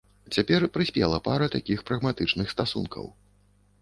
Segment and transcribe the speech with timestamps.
[0.35, 3.05] Цяпер прыспела пара такіх прагматычных стасункаў.